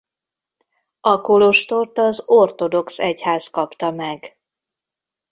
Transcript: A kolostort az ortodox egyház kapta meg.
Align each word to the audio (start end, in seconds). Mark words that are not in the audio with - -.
A 1.01 1.21
kolostort 1.21 1.97
az 1.97 2.23
ortodox 2.25 2.99
egyház 2.99 3.47
kapta 3.47 3.91
meg. 3.91 4.37